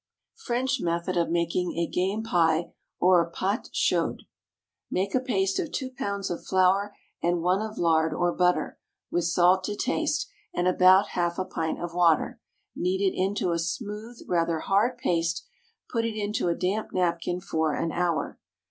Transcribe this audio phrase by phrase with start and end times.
[0.45, 4.23] French Method of Making a Game Pie or Pâte Chaude.
[4.89, 8.79] Make a paste of two pounds of flour and one of lard or butter,
[9.11, 12.39] with salt to taste and about half a pint of water;
[12.75, 15.45] knead it into a smooth, rather hard paste;
[15.87, 18.39] put it into a damp napkin for an hour.